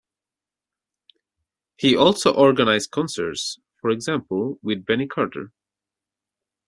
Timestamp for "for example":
3.79-4.57